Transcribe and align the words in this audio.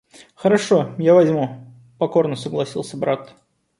—Хорошо, 0.35 0.95
я 0.97 1.13
возьму,— 1.13 1.57
покорно 1.99 2.35
согласился 2.35 2.97
брат. 2.97 3.35